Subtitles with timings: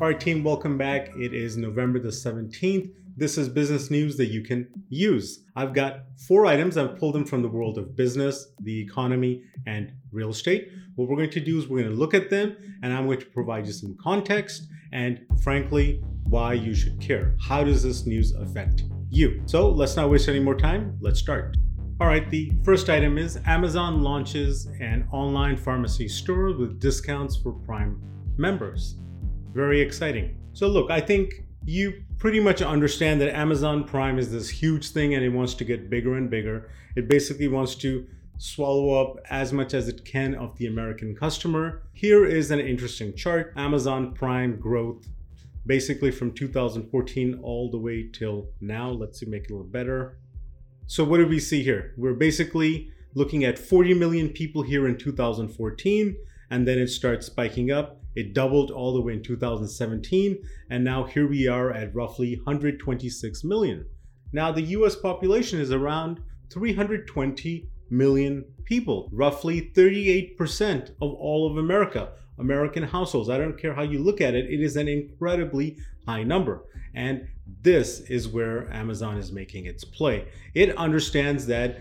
[0.00, 1.10] All right, team, welcome back.
[1.14, 2.90] It is November the 17th.
[3.18, 5.44] This is business news that you can use.
[5.56, 6.78] I've got four items.
[6.78, 10.70] I've pulled them from the world of business, the economy, and real estate.
[10.94, 13.20] What we're going to do is we're going to look at them and I'm going
[13.20, 17.36] to provide you some context and, frankly, why you should care.
[17.38, 19.42] How does this news affect you?
[19.44, 20.96] So let's not waste any more time.
[21.02, 21.58] Let's start.
[22.00, 27.52] All right, the first item is Amazon launches an online pharmacy store with discounts for
[27.52, 28.00] Prime
[28.38, 28.96] members.
[29.52, 30.36] Very exciting.
[30.52, 35.14] So, look, I think you pretty much understand that Amazon Prime is this huge thing
[35.14, 36.70] and it wants to get bigger and bigger.
[36.96, 38.06] It basically wants to
[38.38, 41.82] swallow up as much as it can of the American customer.
[41.92, 45.06] Here is an interesting chart Amazon Prime growth,
[45.66, 48.90] basically from 2014 all the way till now.
[48.90, 50.18] Let's see, make it a little better.
[50.86, 51.94] So, what do we see here?
[51.96, 56.16] We're basically looking at 40 million people here in 2014,
[56.50, 58.00] and then it starts spiking up.
[58.16, 63.44] It doubled all the way in 2017, and now here we are at roughly 126
[63.44, 63.86] million.
[64.32, 66.20] Now, the US population is around
[66.52, 73.28] 320 million people, roughly 38% of all of America, American households.
[73.28, 76.64] I don't care how you look at it, it is an incredibly high number.
[76.94, 77.28] And
[77.62, 80.26] this is where Amazon is making its play.
[80.54, 81.78] It understands that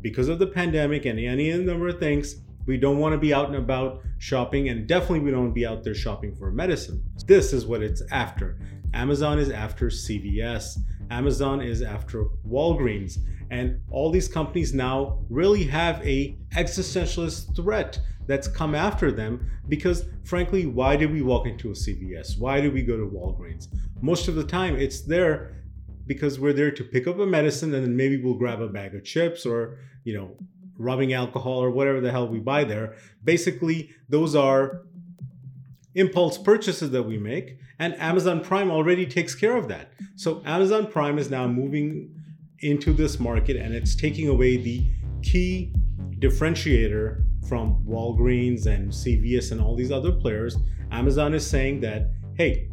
[0.00, 3.46] because of the pandemic and any number of things, we don't want to be out
[3.46, 7.02] and about shopping, and definitely we don't want to be out there shopping for medicine.
[7.26, 8.58] This is what it's after.
[8.94, 10.78] Amazon is after CVS.
[11.10, 13.18] Amazon is after Walgreens.
[13.50, 20.04] And all these companies now really have a existentialist threat that's come after them because
[20.22, 22.38] frankly, why did we walk into a CVS?
[22.38, 23.66] Why did we go to Walgreens?
[24.00, 25.56] Most of the time it's there
[26.06, 28.94] because we're there to pick up a medicine and then maybe we'll grab a bag
[28.94, 30.36] of chips or, you know,
[30.80, 32.94] rubbing alcohol or whatever the hell we buy there.
[33.22, 34.82] Basically, those are
[35.94, 39.92] impulse purchases that we make, and Amazon Prime already takes care of that.
[40.16, 42.14] So, Amazon Prime is now moving
[42.60, 44.84] into this market and it's taking away the
[45.22, 45.72] key
[46.18, 50.56] differentiator from Walgreens and CVS and all these other players.
[50.92, 52.68] Amazon is saying that, hey,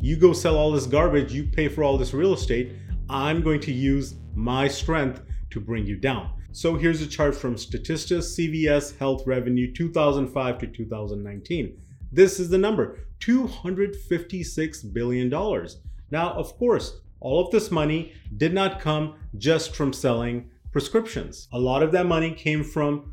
[0.00, 2.72] you go sell all this garbage, you pay for all this real estate,
[3.10, 5.20] I'm going to use my strength
[5.50, 6.30] to bring you down.
[6.52, 11.78] So here's a chart from Statista CVS Health Revenue 2005 to 2019.
[12.10, 15.28] This is the number $256 billion.
[16.10, 21.48] Now, of course, all of this money did not come just from selling prescriptions.
[21.52, 23.12] A lot of that money came from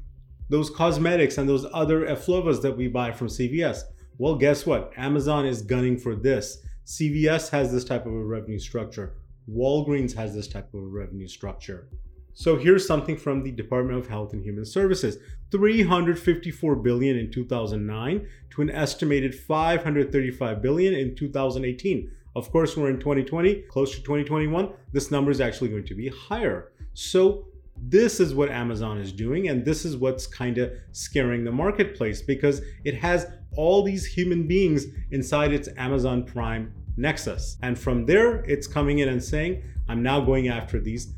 [0.50, 3.82] those cosmetics and those other efflovas that we buy from CVS.
[4.18, 4.94] Well, guess what?
[4.96, 6.60] Amazon is gunning for this.
[6.86, 9.18] CVS has this type of a revenue structure.
[9.50, 11.90] Walgreens has this type of a revenue structure.
[12.38, 15.18] So here's something from the Department of Health and Human Services.
[15.52, 22.12] 354 billion in 2009 to an estimated 535 billion in 2018.
[22.36, 24.70] Of course, we're in 2020, close to 2021.
[24.92, 26.74] This number is actually going to be higher.
[26.94, 27.46] So
[27.78, 32.22] this is what Amazon is doing, and this is what's kind of scaring the marketplace
[32.22, 37.56] because it has all these human beings inside its Amazon Prime Nexus.
[37.62, 41.14] And from there, it's coming in and saying, I'm now going after these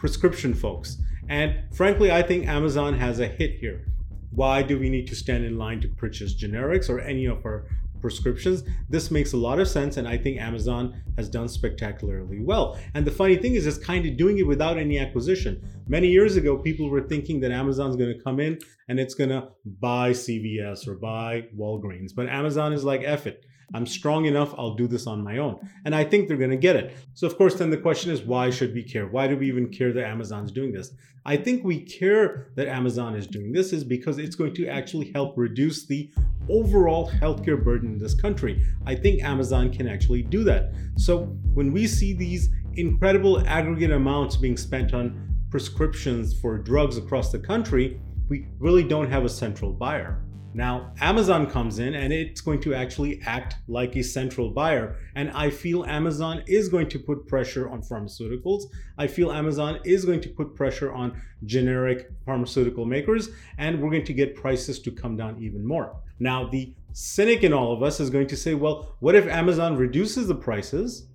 [0.00, 0.96] prescription folks.
[1.28, 3.84] And frankly, I think Amazon has a hit here.
[4.32, 7.66] Why do we need to stand in line to purchase generics or any of our
[8.00, 8.64] prescriptions?
[8.88, 12.78] This makes a lot of sense, and I think Amazon has done spectacularly well.
[12.94, 15.62] And the funny thing is, it's kind of doing it without any acquisition.
[15.86, 18.58] Many years ago, people were thinking that Amazon's going to come in
[18.88, 19.48] and it's going to
[19.80, 23.44] buy CVS or buy Walgreens, but Amazon is like, F it.
[23.74, 25.58] I'm strong enough, I'll do this on my own.
[25.84, 26.96] And I think they're going to get it.
[27.14, 29.06] So, of course, then the question is why should we care?
[29.06, 30.92] Why do we even care that Amazon's doing this?
[31.24, 35.12] I think we care that Amazon is doing this is because it's going to actually
[35.12, 36.10] help reduce the
[36.48, 38.64] overall healthcare burden in this country.
[38.86, 40.72] I think Amazon can actually do that.
[40.96, 47.32] So, when we see these incredible aggregate amounts being spent on prescriptions for drugs across
[47.32, 50.22] the country, we really don't have a central buyer.
[50.52, 54.96] Now, Amazon comes in and it's going to actually act like a central buyer.
[55.14, 58.64] And I feel Amazon is going to put pressure on pharmaceuticals.
[58.98, 63.28] I feel Amazon is going to put pressure on generic pharmaceutical makers,
[63.58, 65.94] and we're going to get prices to come down even more.
[66.18, 69.76] Now, the cynic in all of us is going to say, well, what if Amazon
[69.76, 71.06] reduces the prices,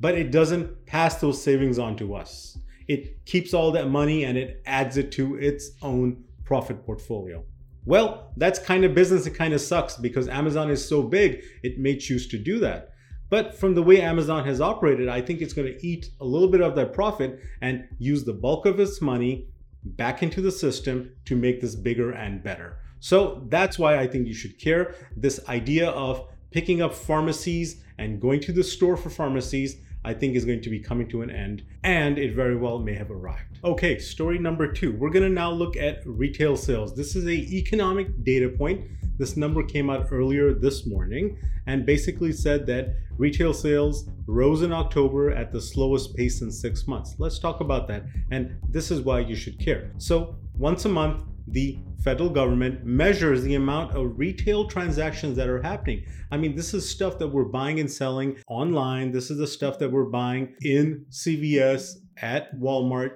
[0.00, 2.56] but it doesn't pass those savings on to us?
[2.88, 7.44] It keeps all that money and it adds it to its own profit portfolio.
[7.88, 9.24] Well, that's kind of business.
[9.24, 12.90] It kind of sucks because Amazon is so big, it may choose to do that.
[13.30, 16.48] But from the way Amazon has operated, I think it's going to eat a little
[16.48, 19.48] bit of that profit and use the bulk of its money
[19.82, 22.76] back into the system to make this bigger and better.
[23.00, 24.94] So that's why I think you should care.
[25.16, 30.36] This idea of picking up pharmacies and going to the store for pharmacies I think
[30.36, 33.58] is going to be coming to an end, and it very well may have arrived.
[33.64, 34.92] Okay, story number two.
[34.92, 36.94] We're gonna now look at retail sales.
[36.94, 38.86] This is a economic data point.
[39.18, 44.72] This number came out earlier this morning and basically said that retail sales rose in
[44.72, 47.16] October at the slowest pace in six months.
[47.18, 49.90] Let's talk about that, and this is why you should care.
[49.98, 55.62] So, once a month, the federal government measures the amount of retail transactions that are
[55.62, 56.04] happening.
[56.30, 59.12] I mean, this is stuff that we're buying and selling online.
[59.12, 63.10] This is the stuff that we're buying in CVS, at Walmart,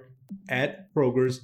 [0.49, 1.43] at Kroger's.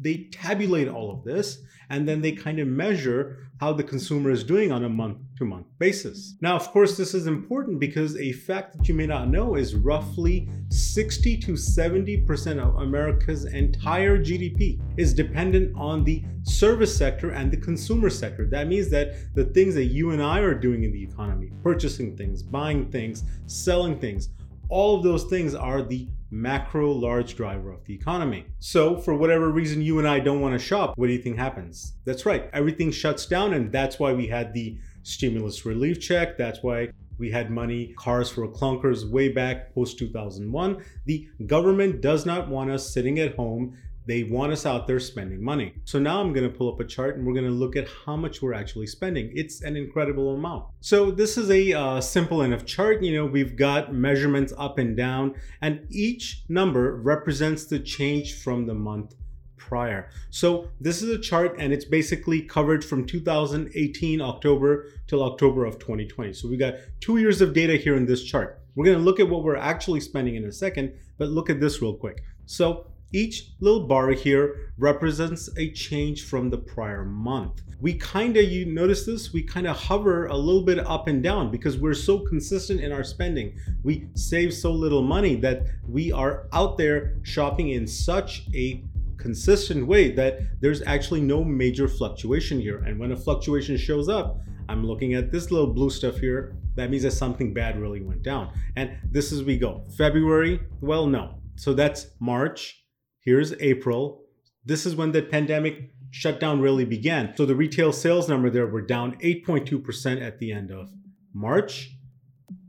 [0.00, 1.58] They tabulate all of this
[1.90, 5.44] and then they kind of measure how the consumer is doing on a month to
[5.44, 6.34] month basis.
[6.40, 9.74] Now, of course, this is important because a fact that you may not know is
[9.74, 17.50] roughly 60 to 70% of America's entire GDP is dependent on the service sector and
[17.50, 18.46] the consumer sector.
[18.46, 22.16] That means that the things that you and I are doing in the economy, purchasing
[22.16, 24.30] things, buying things, selling things,
[24.68, 28.46] all of those things are the macro large driver of the economy.
[28.58, 31.38] So, for whatever reason you and I don't want to shop, what do you think
[31.38, 31.94] happens?
[32.04, 36.36] That's right, everything shuts down, and that's why we had the stimulus relief check.
[36.36, 36.88] That's why
[37.18, 40.84] we had money, cars for clunkers way back post 2001.
[41.06, 43.76] The government does not want us sitting at home
[44.06, 45.74] they want us out there spending money.
[45.84, 47.88] So now I'm going to pull up a chart and we're going to look at
[48.04, 49.30] how much we're actually spending.
[49.34, 50.66] It's an incredible amount.
[50.80, 53.02] So this is a uh, simple enough chart.
[53.02, 58.66] You know, we've got measurements up and down, and each number represents the change from
[58.66, 59.14] the month
[59.56, 60.08] prior.
[60.30, 65.80] So this is a chart and it's basically covered from 2018 October till October of
[65.80, 66.32] 2020.
[66.32, 68.60] So we got two years of data here in this chart.
[68.76, 71.60] We're going to look at what we're actually spending in a second, but look at
[71.60, 72.22] this real quick.
[72.44, 72.86] So
[73.16, 77.62] each little bar here represents a change from the prior month.
[77.80, 81.22] We kind of, you notice this, we kind of hover a little bit up and
[81.22, 83.58] down because we're so consistent in our spending.
[83.82, 88.84] We save so little money that we are out there shopping in such a
[89.16, 92.78] consistent way that there's actually no major fluctuation here.
[92.84, 96.54] And when a fluctuation shows up, I'm looking at this little blue stuff here.
[96.74, 98.52] That means that something bad really went down.
[98.76, 99.84] And this is we go.
[99.96, 101.38] February, well, no.
[101.56, 102.85] So that's March,
[103.26, 104.22] Here's April.
[104.64, 107.34] This is when the pandemic shutdown really began.
[107.36, 110.92] So the retail sales number there were down 8.2% at the end of
[111.34, 111.95] March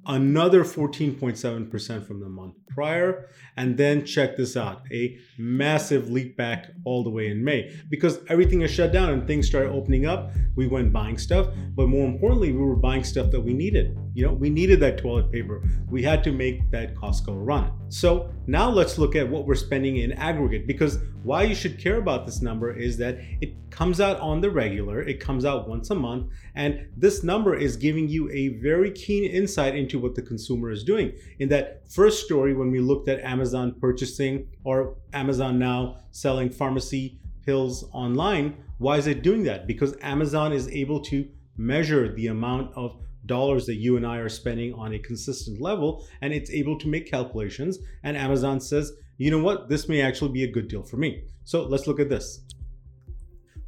[0.07, 3.30] another 14.7% from the month prior.
[3.57, 8.19] And then check this out a massive leap back all the way in May because
[8.30, 10.31] everything is shut down and things started opening up.
[10.56, 13.98] We went buying stuff, but more importantly, we were buying stuff that we needed.
[14.13, 15.63] You know, we needed that toilet paper.
[15.89, 17.71] We had to make that Costco run.
[17.89, 21.98] So now let's look at what we're spending in aggregate because why you should care
[21.98, 25.89] about this number is that it comes out on the regular, it comes out once
[25.89, 30.22] a month, and this number is giving you a very keen insight into what the
[30.22, 31.14] consumer is doing.
[31.40, 37.20] In that first story, when we looked at Amazon purchasing or Amazon now selling pharmacy
[37.46, 39.68] pills online, why is it doing that?
[39.68, 41.28] Because Amazon is able to
[41.58, 46.08] measure the amount of dollars that you and I are spending on a consistent level,
[46.22, 47.80] and it's able to make calculations.
[48.04, 51.24] And Amazon says, you know what, this may actually be a good deal for me.
[51.44, 52.42] So let's look at this.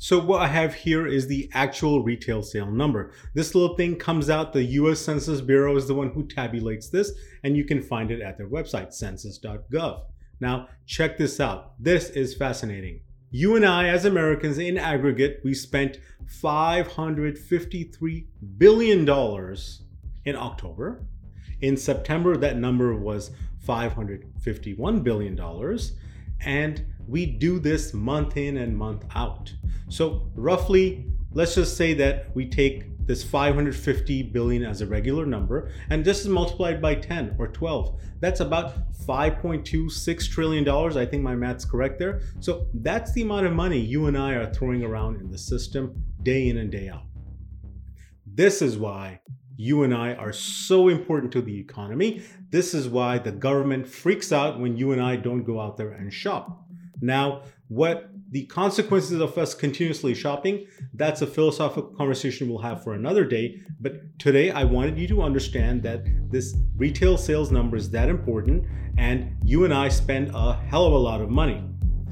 [0.01, 3.11] So what I have here is the actual retail sale number.
[3.35, 7.11] This little thing comes out, the US Census Bureau is the one who tabulates this,
[7.43, 10.03] and you can find it at their website, census.gov.
[10.39, 11.73] Now, check this out.
[11.77, 13.01] This is fascinating.
[13.29, 15.97] You and I, as Americans in aggregate, we spent
[16.41, 18.25] $553
[18.57, 19.01] billion
[20.23, 21.03] in October.
[21.59, 23.31] In September, that number was
[23.67, 25.37] $551 billion.
[26.39, 29.51] And we do this month in and month out.
[29.89, 35.71] So, roughly, let's just say that we take this 550 billion as a regular number
[35.89, 41.23] and this is multiplied by 10 or 12 that's about 5.26 trillion dollars i think
[41.23, 44.83] my math's correct there so that's the amount of money you and i are throwing
[44.83, 47.05] around in the system day in and day out
[48.27, 49.19] this is why
[49.57, 52.23] you and I are so important to the economy.
[52.49, 55.91] This is why the government freaks out when you and I don't go out there
[55.91, 56.68] and shop.
[57.01, 62.93] Now, what the consequences of us continuously shopping, that's a philosophical conversation we'll have for
[62.93, 63.59] another day.
[63.79, 68.65] But today, I wanted you to understand that this retail sales number is that important,
[68.97, 71.63] and you and I spend a hell of a lot of money.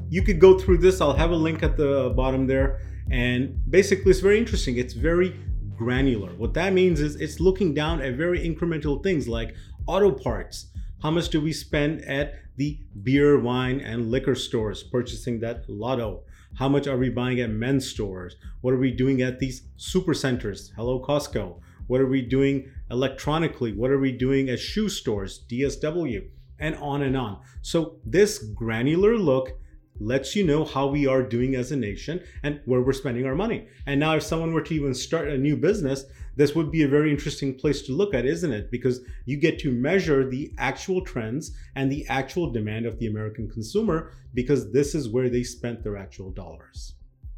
[0.08, 2.80] You could go through this, I'll have a link at the bottom there.
[3.10, 4.76] And basically, it's very interesting.
[4.76, 5.34] It's very
[5.76, 6.30] granular.
[6.30, 9.54] What that means is it's looking down at very incremental things like
[9.86, 10.66] auto parts.
[11.02, 16.24] How much do we spend at the beer, wine, and liquor stores purchasing that lotto?
[16.54, 18.34] How much are we buying at men's stores?
[18.62, 20.72] What are we doing at these super centers?
[20.74, 21.60] Hello, Costco.
[21.86, 23.72] What are we doing electronically?
[23.72, 26.28] What are we doing at shoe stores, DSW,
[26.58, 27.40] and on and on.
[27.62, 29.52] So this granular look
[30.00, 33.34] lets you know how we are doing as a nation and where we're spending our
[33.34, 33.68] money.
[33.86, 36.04] And now, if someone were to even start a new business,
[36.36, 38.70] this would be a very interesting place to look at, isn't it?
[38.70, 43.50] Because you get to measure the actual trends and the actual demand of the American
[43.50, 46.94] consumer because this is where they spent their actual dollars.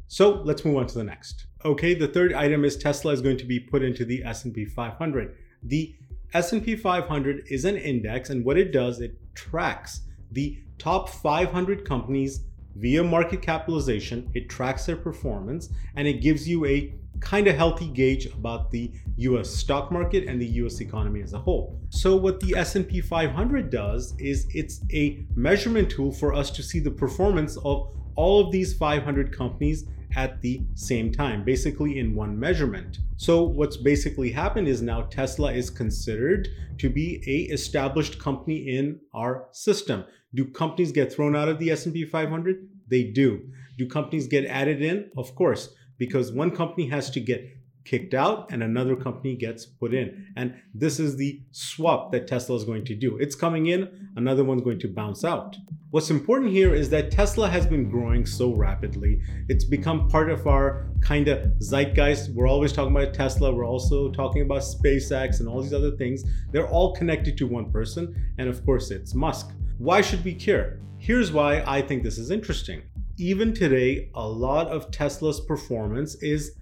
[0.07, 1.47] So let's move on to the next.
[1.65, 5.35] Okay, the third item is Tesla is going to be put into the S&P 500.
[5.63, 5.95] The
[6.33, 10.01] S&P 500 is an index and what it does, it tracks
[10.31, 14.29] the top 500 companies via market capitalization.
[14.33, 18.91] It tracks their performance and it gives you a kind of healthy gauge about the
[19.17, 21.79] US stock market and the US economy as a whole.
[21.89, 26.79] So what the S&P 500 does is it's a measurement tool for us to see
[26.79, 29.85] the performance of all of these 500 companies
[30.15, 32.99] at the same time, basically in one measurement.
[33.17, 36.49] So what's basically happened is now Tesla is considered
[36.79, 40.03] to be a established company in our system.
[40.33, 42.69] Do companies get thrown out of the S&P 500?
[42.87, 43.49] They do.
[43.77, 45.11] Do companies get added in?
[45.17, 49.93] Of course, because one company has to get kicked out and another company gets put
[49.93, 50.27] in.
[50.35, 53.17] And this is the swap that Tesla is going to do.
[53.17, 55.55] It's coming in, another one's going to bounce out.
[55.89, 59.19] What's important here is that Tesla has been growing so rapidly.
[59.49, 62.33] It's become part of our kind of zeitgeist.
[62.33, 63.53] We're always talking about Tesla.
[63.53, 66.23] We're also talking about SpaceX and all these other things.
[66.51, 68.15] They're all connected to one person.
[68.37, 69.51] And of course, it's Musk.
[69.77, 70.79] Why should we care?
[70.97, 72.83] Here's why I think this is interesting.
[73.17, 76.57] Even today, a lot of Tesla's performance is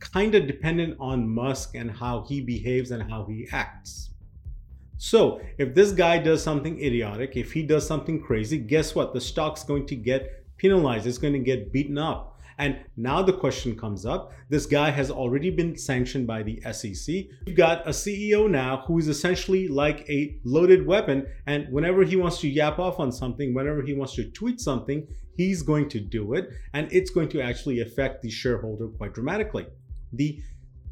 [0.00, 4.10] kind of dependent on Musk and how he behaves and how he acts.
[4.98, 9.12] So if this guy does something idiotic, if he does something crazy, guess what?
[9.12, 11.06] The stock's going to get penalized.
[11.06, 12.35] It's going to get beaten up.
[12.58, 17.26] And now the question comes up this guy has already been sanctioned by the SEC.
[17.46, 21.26] You've got a CEO now who is essentially like a loaded weapon.
[21.46, 25.06] And whenever he wants to yap off on something, whenever he wants to tweet something,
[25.36, 26.50] he's going to do it.
[26.74, 29.66] And it's going to actually affect the shareholder quite dramatically.
[30.12, 30.40] The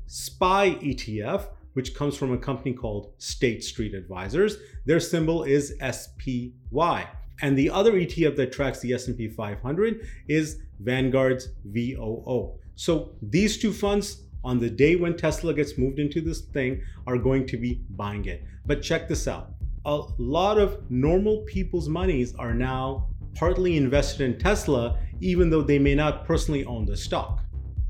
[0.06, 4.56] SPY ETF which comes from a company called State Street Advisors.
[4.86, 7.08] Their symbol is SPY.
[7.42, 12.58] And the other ETF that tracks the S&P 500 is Vanguard's VOO.
[12.76, 17.16] So these two funds on the day when Tesla gets moved into this thing are
[17.16, 18.44] going to be buying it.
[18.66, 19.50] But check this out.
[19.84, 25.78] A lot of normal people's monies are now partly invested in Tesla even though they
[25.78, 27.40] may not personally own the stock.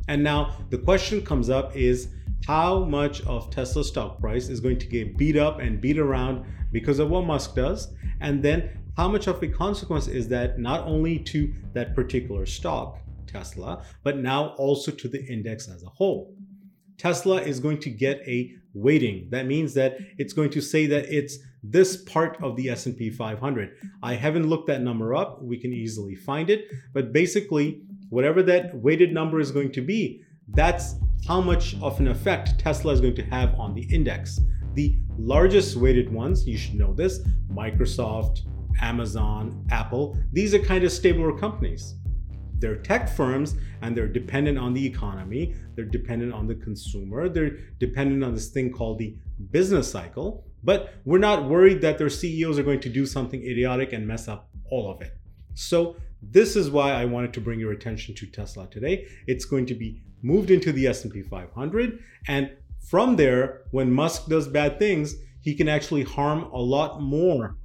[0.09, 2.09] And now the question comes up is
[2.47, 6.45] how much of Tesla's stock price is going to get beat up and beat around
[6.73, 10.87] because of what Musk does, and then how much of a consequence is that not
[10.87, 16.35] only to that particular stock, Tesla, but now also to the index as a whole.
[16.99, 19.29] Tesla is going to get a weighting.
[19.31, 23.77] That means that it's going to say that it's this part of the S&P 500.
[24.03, 25.43] I haven't looked that number up.
[25.43, 30.23] We can easily find it, but basically whatever that weighted number is going to be,
[30.49, 30.95] that's
[31.27, 34.41] how much of an effect Tesla is going to have on the index.
[34.75, 37.21] The largest weighted ones, you should know this
[37.51, 38.43] Microsoft,
[38.81, 41.95] Amazon, Apple, these are kind of stabler companies.
[42.59, 47.59] They're tech firms and they're dependent on the economy, they're dependent on the consumer, they're
[47.79, 49.17] dependent on this thing called the
[49.51, 50.47] business cycle.
[50.63, 54.29] But we're not worried that their CEOs are going to do something idiotic and mess
[54.29, 55.13] up all of it.
[55.55, 59.07] So, this is why I wanted to bring your attention to Tesla today.
[59.27, 62.51] It's going to be moved into the S&P 500 and
[62.89, 67.57] from there when Musk does bad things, he can actually harm a lot more.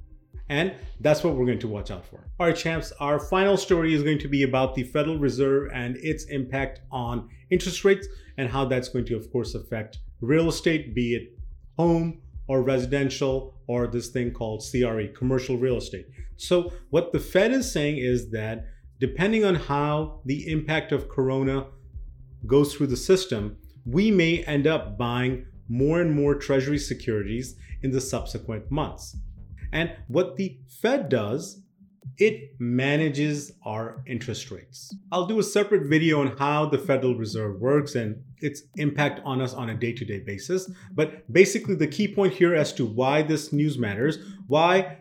[0.50, 2.16] And that's what we're going to watch out for.
[2.40, 5.96] All right, champs, our final story is going to be about the Federal Reserve and
[5.98, 10.92] its impact on interest rates and how that's going to, of course, affect real estate,
[10.92, 11.38] be it
[11.78, 16.06] home or residential or this thing called CRE, commercial real estate.
[16.36, 18.64] So, what the Fed is saying is that
[18.98, 21.68] depending on how the impact of Corona
[22.46, 27.92] goes through the system, we may end up buying more and more Treasury securities in
[27.92, 29.16] the subsequent months.
[29.72, 31.62] And what the Fed does,
[32.18, 34.94] it manages our interest rates.
[35.12, 39.40] I'll do a separate video on how the Federal Reserve works and its impact on
[39.40, 40.70] us on a day to day basis.
[40.92, 44.98] But basically, the key point here as to why this news matters, why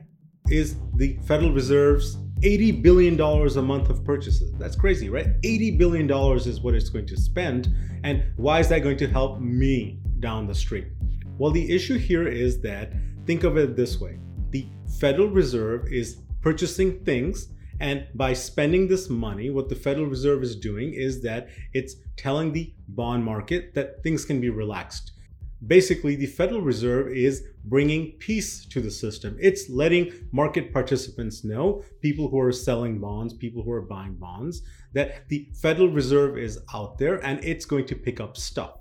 [0.49, 4.53] is the Federal Reserve's $80 billion a month of purchases.
[4.57, 5.27] That's crazy, right?
[5.41, 7.73] $80 billion is what it's going to spend.
[8.03, 10.87] And why is that going to help me down the street?
[11.37, 12.93] Well, the issue here is that
[13.25, 14.19] think of it this way
[14.51, 14.67] the
[14.99, 17.49] Federal Reserve is purchasing things.
[17.79, 22.51] And by spending this money, what the Federal Reserve is doing is that it's telling
[22.51, 25.13] the bond market that things can be relaxed.
[25.67, 29.37] basically the Federal Reserve is bringing peace to the system.
[29.39, 34.61] It's letting market participants know, people who are selling bonds, people who are buying bonds,
[34.93, 38.78] that the Federal Reserve is out there and it's going to pick up stuff.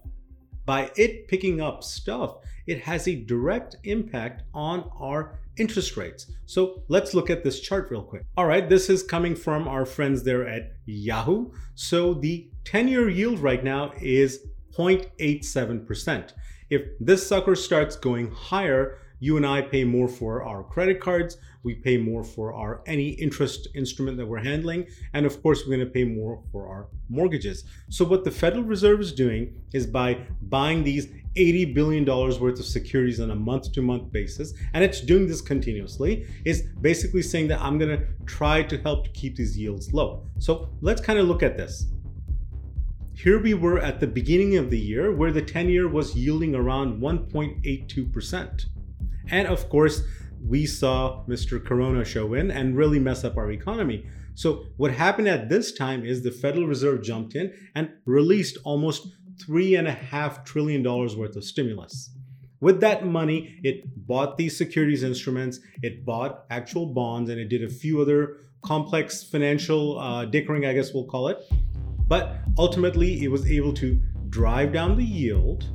[0.69, 6.31] By it picking up stuff, it has a direct impact on our interest rates.
[6.45, 8.27] So let's look at this chart real quick.
[8.37, 11.53] All right, this is coming from our friends there at Yahoo.
[11.75, 14.47] So the 10 year yield right now is
[14.77, 16.35] 0.87%.
[16.69, 21.37] If this sucker starts going higher, you and I pay more for our credit cards,
[21.63, 25.77] we pay more for our any interest instrument that we're handling, and of course we're
[25.77, 27.65] going to pay more for our mortgages.
[27.89, 32.59] So what the Federal Reserve is doing is by buying these 80 billion dollars worth
[32.59, 37.23] of securities on a month to month basis and it's doing this continuously is basically
[37.23, 40.27] saying that I'm going to try to help to keep these yields low.
[40.39, 41.87] So let's kind of look at this.
[43.15, 46.55] Here we were at the beginning of the year where the 10 year was yielding
[46.55, 48.67] around 1.82%.
[49.31, 50.03] And of course,
[50.47, 51.65] we saw Mr.
[51.65, 54.07] Corona show in and really mess up our economy.
[54.35, 59.09] So, what happened at this time is the Federal Reserve jumped in and released almost
[59.49, 62.11] $3.5 trillion worth of stimulus.
[62.61, 67.63] With that money, it bought these securities instruments, it bought actual bonds, and it did
[67.63, 71.39] a few other complex financial uh, dickering, I guess we'll call it.
[72.09, 75.67] But ultimately, it was able to drive down the yield.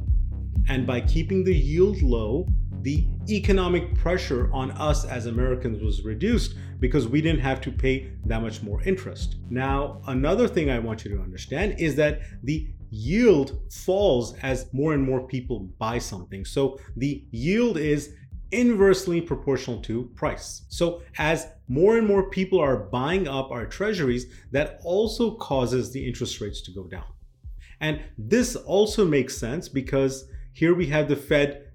[0.69, 2.47] And by keeping the yield low,
[2.81, 8.11] the economic pressure on us as Americans was reduced because we didn't have to pay
[8.25, 9.37] that much more interest.
[9.49, 14.93] Now, another thing I want you to understand is that the yield falls as more
[14.93, 16.43] and more people buy something.
[16.45, 18.13] So the yield is
[18.51, 20.63] inversely proportional to price.
[20.69, 26.05] So as more and more people are buying up our treasuries, that also causes the
[26.05, 27.05] interest rates to go down.
[27.79, 31.69] And this also makes sense because here we have the Fed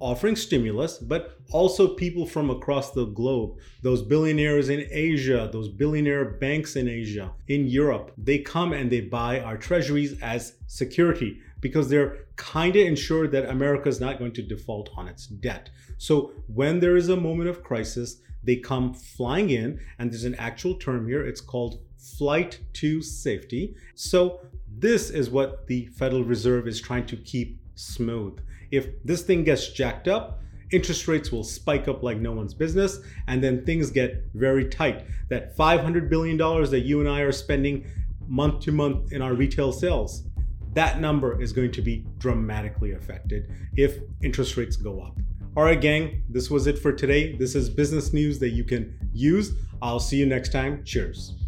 [0.00, 6.24] offering stimulus, but also people from across the globe, those billionaires in Asia, those billionaire
[6.24, 11.88] banks in Asia, in Europe, they come and they buy our treasuries as security because
[11.88, 15.70] they're kind of ensured that America is not going to default on its debt.
[15.96, 20.34] So when there is a moment of crisis, they come flying in, and there's an
[20.34, 21.24] actual term here.
[21.24, 21.80] It's called
[22.18, 23.74] flight to safety.
[23.94, 28.38] So this is what the Federal Reserve is trying to keep smooth.
[28.70, 30.40] If this thing gets jacked up,
[30.72, 35.04] interest rates will spike up like no one's business, and then things get very tight.
[35.28, 37.86] That $500 billion that you and I are spending
[38.26, 40.24] month to month in our retail sales,
[40.72, 45.16] that number is going to be dramatically affected if interest rates go up.
[45.56, 47.36] All right, gang, this was it for today.
[47.36, 49.52] This is business news that you can use.
[49.80, 50.82] I'll see you next time.
[50.84, 51.43] Cheers.